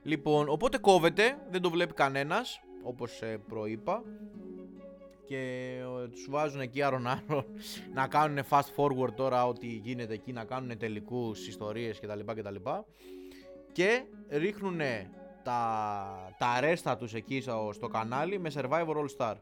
Λοιπόν, 0.02 0.48
οπότε 0.48 0.78
κόβεται, 0.78 1.38
δεν 1.50 1.60
το 1.60 1.70
βλέπει 1.70 1.94
κανένας, 1.94 2.60
όπως 2.82 3.22
ε, 3.22 3.38
προείπα. 3.48 4.02
Και 5.24 5.36
ε, 6.04 6.08
τους 6.08 6.26
βάζουν 6.30 6.60
εκεί 6.60 6.82
άρον 6.82 7.06
άρον 7.06 7.44
να 7.94 8.06
κάνουν 8.06 8.44
fast 8.50 8.74
forward 8.76 9.12
τώρα 9.14 9.46
ό,τι 9.46 9.66
γίνεται 9.66 10.14
εκεί, 10.14 10.32
να 10.32 10.44
κάνουν 10.44 10.78
τελικούς 10.78 11.48
ιστορίες 11.48 12.00
κτλ. 12.00 12.20
κτλ. 12.26 12.54
Και 13.72 14.02
ρίχνουν 14.28 14.80
τα, 15.42 16.34
τα 16.38 16.46
ρέστα 16.46 16.96
τους 16.96 17.14
εκεί 17.14 17.40
στο, 17.40 17.88
κανάλι 17.90 18.38
με 18.38 18.50
Survivor 18.54 18.94
All 18.96 19.08
Star. 19.16 19.34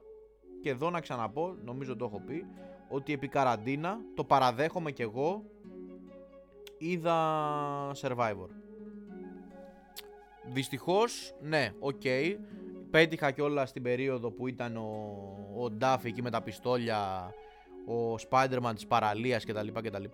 Και 0.63 0.71
εδώ 0.71 0.91
να 0.91 1.01
ξαναπώ, 1.01 1.57
νομίζω 1.65 1.97
το 1.97 2.05
έχω 2.05 2.23
πει, 2.27 2.47
ότι 2.89 3.13
επί 3.13 3.29
καραντίνα 3.29 3.99
το 4.15 4.25
παραδέχομαι 4.25 4.93
κι 4.93 5.03
εγώ 5.03 5.45
είδα 6.79 7.17
Survivor. 7.95 8.49
Δυστυχώς, 10.53 11.35
ναι, 11.41 11.73
OK. 11.79 12.01
Okay. 12.05 12.37
Πέτυχα 12.91 13.31
κιόλας 13.31 13.69
στην 13.69 13.83
περίοδο 13.83 14.31
που 14.31 14.49
ήταν 14.49 14.77
ο, 14.77 15.15
ο 15.59 15.71
Ντάφι 15.71 16.09
εκεί 16.09 16.23
με 16.23 16.31
τα 16.31 16.43
πιστόλια, 16.43 17.33
ο 17.87 18.15
Spider-Man 18.31 18.73
της 18.75 18.87
παραλίας 18.87 19.45
κτλ. 19.45 19.69
κτλ. 19.73 20.05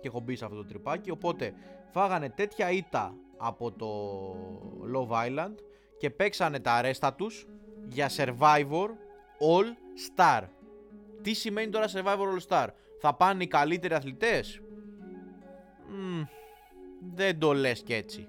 Και 0.00 0.08
έχω 0.08 0.20
μπει 0.20 0.36
σε 0.36 0.44
αυτό 0.44 0.56
το 0.56 0.64
τρυπάκι. 0.64 1.10
Οπότε 1.10 1.54
φάγανε 1.90 2.30
τέτοια 2.30 2.70
ήττα 2.70 3.14
από 3.36 3.72
το 3.72 3.88
Love 4.94 5.28
Island 5.28 5.54
και 5.98 6.10
παίξανε 6.10 6.60
τα 6.60 6.72
αρέστα 6.72 7.14
τους 7.14 7.46
για 7.88 8.10
Survivor 8.16 8.88
All 9.40 9.66
Star. 10.16 10.42
Τι 11.22 11.34
σημαίνει 11.34 11.70
τώρα 11.70 11.86
Survivor 11.86 12.38
All 12.38 12.48
Star; 12.48 12.66
Θα 13.00 13.14
πάνε 13.14 13.42
οι 13.42 13.46
καλύτεροι 13.46 13.94
αθλητές; 13.94 14.62
δεν 17.14 17.38
το 17.38 17.52
λες 17.52 17.82
και 17.82 17.94
έτσι. 17.94 18.28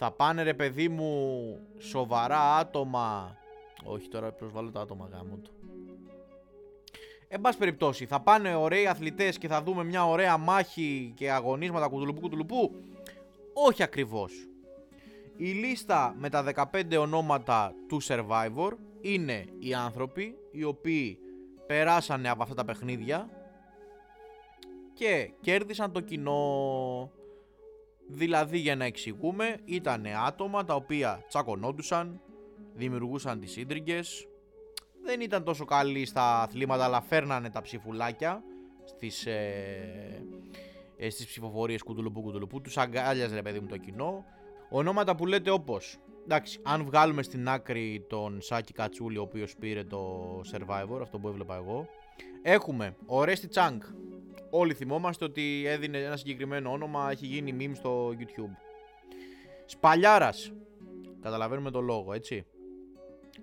Θα 0.00 0.10
πάνε 0.10 0.42
ρε 0.42 0.54
παιδί 0.54 0.88
μου 0.88 1.58
σοβαρά 1.78 2.56
άτομα. 2.56 3.36
Όχι 3.84 4.08
τώρα 4.08 4.32
προσβάλλω 4.32 4.70
τα 4.70 4.80
άτομα 4.80 5.08
γάμο 5.12 5.36
του. 5.36 5.50
Εν 7.28 7.40
πάση 7.40 7.58
περιπτώσει, 7.58 8.06
θα 8.06 8.20
πάνε 8.20 8.54
ωραίοι 8.54 8.86
αθλητές 8.86 9.38
και 9.38 9.48
θα 9.48 9.62
δούμε 9.62 9.84
μια 9.84 10.06
ωραία 10.06 10.36
μάχη 10.36 11.12
και 11.16 11.30
αγωνίσματα 11.30 11.88
κουτουλουπού 11.88 12.20
κουτουλουπού. 12.20 12.74
Όχι 13.52 13.82
ακριβώς. 13.82 14.32
Η 15.36 15.50
λίστα 15.50 16.14
με 16.18 16.28
τα 16.28 16.44
15 16.72 16.96
ονόματα 16.98 17.74
του 17.88 18.02
Survivor 18.02 18.70
είναι 19.00 19.44
οι 19.58 19.74
άνθρωποι 19.74 20.38
οι 20.50 20.64
οποίοι 20.64 21.18
περάσανε 21.66 22.28
από 22.28 22.42
αυτά 22.42 22.54
τα 22.54 22.64
παιχνίδια 22.64 23.28
και 24.92 25.30
κέρδισαν 25.40 25.92
το 25.92 26.00
κοινό. 26.00 27.10
Δηλαδή 28.08 28.58
για 28.58 28.76
να 28.76 28.84
εξηγούμε 28.84 29.56
ήταν 29.64 30.06
άτομα 30.26 30.64
τα 30.64 30.74
οποία 30.74 31.24
τσακωνόντουσαν, 31.28 32.20
δημιουργούσαν 32.74 33.40
τις 33.40 33.56
ίντριγκες, 33.56 34.28
δεν 35.04 35.20
ήταν 35.20 35.44
τόσο 35.44 35.64
καλοί 35.64 36.04
στα 36.04 36.42
αθλήματα 36.42 36.84
αλλά 36.84 37.00
φέρνανε 37.00 37.50
τα 37.50 37.60
ψηφουλάκια 37.60 38.42
στις, 38.84 39.26
ε, 39.26 40.24
ε, 40.96 41.10
στις 41.10 41.26
ψηφοφορίες 41.26 41.82
κουντουλουπού 41.82 42.22
κουντουλουπού. 42.22 42.60
Τους 42.60 42.76
αγκάλιαζε 42.76 43.34
ρε 43.34 43.42
παιδί 43.42 43.60
μου 43.60 43.66
το 43.66 43.76
κοινό. 43.76 44.24
Ονόματα 44.70 45.16
που 45.16 45.26
λέτε 45.26 45.50
όπως 45.50 45.98
Εντάξει, 46.30 46.60
αν 46.62 46.84
βγάλουμε 46.84 47.22
στην 47.22 47.48
άκρη 47.48 48.06
τον 48.08 48.40
Σάκη 48.40 48.72
Κατσούλη, 48.72 49.18
ο 49.18 49.22
οποίος 49.22 49.56
πήρε 49.56 49.84
το 49.84 50.30
Survivor, 50.52 50.98
αυτό 51.02 51.18
που 51.18 51.28
έβλεπα 51.28 51.56
εγώ. 51.56 51.88
Έχουμε 52.42 52.96
ο 53.06 53.24
Ρέστι 53.24 53.48
Τσάνγκ. 53.48 53.80
Όλοι 54.50 54.74
θυμόμαστε 54.74 55.24
ότι 55.24 55.64
έδινε 55.66 55.98
ένα 55.98 56.16
συγκεκριμένο 56.16 56.70
όνομα, 56.70 57.10
έχει 57.10 57.26
γίνει 57.26 57.56
meme 57.60 57.76
στο 57.76 58.08
YouTube. 58.18 58.56
Σπαλιάρας. 59.64 60.52
Καταλαβαίνουμε 61.20 61.70
το 61.70 61.80
λόγο, 61.80 62.12
έτσι. 62.12 62.46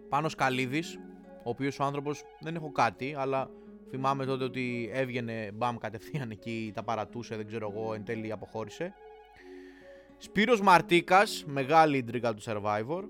Πάνω 0.10 0.30
Καλίδης, 0.38 1.00
ο 1.44 1.50
οποίος 1.50 1.80
ο 1.80 1.84
άνθρωπος 1.84 2.24
δεν 2.40 2.56
έχω 2.56 2.72
κάτι, 2.72 3.16
αλλά 3.18 3.50
θυμάμαι 3.90 4.26
τότε 4.26 4.44
ότι 4.44 4.90
έβγαινε 4.94 5.52
μπαμ 5.54 5.78
κατευθείαν 5.78 6.32
εκεί, 6.32 6.72
τα 6.76 6.84
παρατούσε, 6.84 7.36
δεν 7.36 7.48
ξέρω 7.48 7.74
εγώ, 7.76 7.94
εν 7.94 8.04
τέλει 8.04 8.32
αποχώρησε. 8.32 8.94
Σπύρος 10.18 10.62
Μαρτίκας, 10.62 11.44
μεγάλη 11.48 11.98
ιντρίγκα 11.98 12.34
του 12.34 12.42
Survivor. 12.46 13.04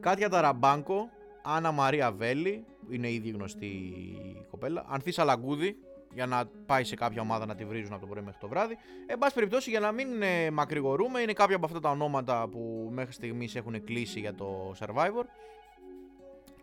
Κάτια 0.00 0.28
Ταραμπάνκο, 0.28 1.10
Άννα 1.42 1.70
Μαρία 1.70 2.12
Βέλη, 2.12 2.64
είναι 2.90 3.10
ήδη 3.10 3.30
γνωστή 3.30 3.66
η 3.66 4.46
κοπέλα. 4.50 4.84
Ανθής 4.88 5.14
Σαλαγκούδη, 5.14 5.76
για 6.12 6.26
να 6.26 6.44
πάει 6.66 6.84
σε 6.84 6.94
κάποια 6.94 7.22
ομάδα 7.22 7.46
να 7.46 7.54
τη 7.54 7.64
βρίζουν 7.64 7.92
από 7.92 8.00
το 8.00 8.06
πρωί 8.06 8.22
μέχρι 8.22 8.40
το 8.40 8.48
βράδυ. 8.48 8.76
Εν 9.06 9.18
πάση 9.18 9.34
περιπτώσει, 9.34 9.70
για 9.70 9.80
να 9.80 9.92
μην 9.92 10.22
ε, 10.22 10.50
μακρηγορούμε, 10.50 11.20
είναι 11.20 11.32
κάποια 11.32 11.56
από 11.56 11.66
αυτά 11.66 11.80
τα 11.80 11.90
ονόματα 11.90 12.48
που 12.48 12.88
μέχρι 12.92 13.12
στιγμής 13.12 13.54
έχουν 13.54 13.84
κλείσει 13.84 14.20
για 14.20 14.34
το 14.34 14.74
Survivor. 14.78 15.24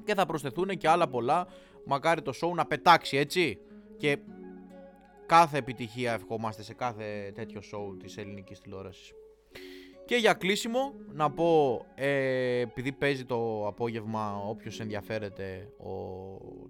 Και 0.04 0.14
θα 0.14 0.26
προσθεθούν 0.26 0.78
και 0.78 0.90
άλλα 0.90 1.08
πολλά. 1.08 1.48
Μακάρι 1.86 2.22
το 2.22 2.34
show 2.42 2.54
να 2.54 2.66
πετάξει 2.66 3.18
έτσι. 3.18 3.60
Και 3.98 4.18
κάθε 5.26 5.58
επιτυχία 5.58 6.14
ευχόμαστε 6.14 6.64
σε 6.64 6.74
κάθε 6.74 7.32
τέτοιο 7.36 7.62
show 7.62 8.00
της 8.00 8.18
ελληνικής 8.18 8.60
τηλεόρασης. 8.60 9.14
Και 10.06 10.16
για 10.16 10.34
κλείσιμο 10.34 10.94
να 11.08 11.32
πω, 11.32 11.82
ε, 11.96 12.60
επειδή 12.60 12.92
παίζει 12.92 13.26
το 13.26 13.68
απόγευμα 13.68 14.42
όποιος 14.48 14.80
ενδιαφέρεται 14.80 15.70
ο 15.78 15.94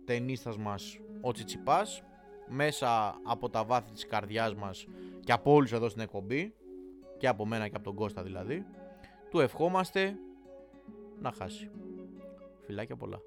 ταινίστας 0.05 0.57
μας 0.57 0.99
ο 1.21 1.31
Τσιτσιπάς 1.31 2.03
μέσα 2.49 3.19
από 3.23 3.49
τα 3.49 3.63
βάθη 3.63 3.91
της 3.91 4.05
καρδιάς 4.07 4.55
μας 4.55 4.87
και 5.19 5.31
από 5.31 5.53
όλους 5.53 5.71
εδώ 5.71 5.89
στην 5.89 6.01
εκπομπή 6.01 6.53
και 7.17 7.27
από 7.27 7.45
μένα 7.45 7.67
και 7.67 7.75
από 7.75 7.83
τον 7.83 7.95
Κώστα 7.95 8.23
δηλαδή 8.23 8.65
του 9.29 9.39
ευχόμαστε 9.39 10.17
να 11.19 11.31
χάσει. 11.31 11.71
Φιλάκια 12.65 12.95
πολλά. 12.95 13.21